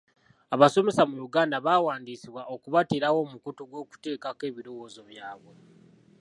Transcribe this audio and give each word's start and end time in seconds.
Abasomesa 0.53 1.01
mu 1.09 1.15
Uganda 1.27 1.55
bawandiisibwa 1.65 2.41
okubateerawo 2.55 3.17
omukutu 3.25 3.59
ogw'okuteekako 3.63 4.43
ebirowoozo 4.49 5.01
byabwe 5.09 5.53